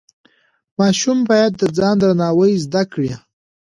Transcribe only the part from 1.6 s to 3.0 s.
ځان درناوی زده